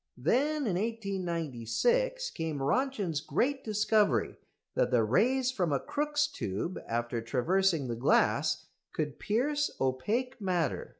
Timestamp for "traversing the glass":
7.21-8.65